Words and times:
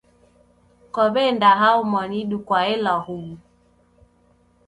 Kwawe'nda 0.93 1.49
hao 1.59 1.81
mwanidu 1.89 2.37
kwaela 2.47 2.93
huw'u? 3.05 3.37